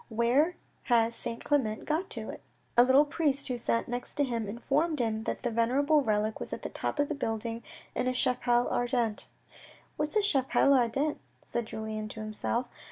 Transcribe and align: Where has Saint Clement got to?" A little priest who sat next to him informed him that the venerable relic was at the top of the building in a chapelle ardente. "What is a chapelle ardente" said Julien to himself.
Where 0.09 0.55
has 0.85 1.13
Saint 1.13 1.43
Clement 1.43 1.85
got 1.85 2.09
to?" 2.09 2.37
A 2.77 2.83
little 2.83 3.05
priest 3.05 3.49
who 3.49 3.59
sat 3.59 3.87
next 3.87 4.15
to 4.15 4.23
him 4.23 4.47
informed 4.49 4.97
him 4.97 5.25
that 5.25 5.43
the 5.43 5.51
venerable 5.51 6.01
relic 6.01 6.39
was 6.39 6.51
at 6.51 6.63
the 6.63 6.69
top 6.69 6.97
of 6.97 7.07
the 7.07 7.13
building 7.13 7.61
in 7.93 8.07
a 8.07 8.11
chapelle 8.15 8.67
ardente. 8.71 9.27
"What 9.97 10.09
is 10.09 10.15
a 10.15 10.21
chapelle 10.23 10.73
ardente" 10.73 11.19
said 11.45 11.67
Julien 11.67 12.07
to 12.07 12.19
himself. 12.19 12.65